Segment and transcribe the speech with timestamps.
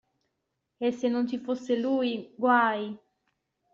[0.85, 2.97] E se non ci fosse lui, guai!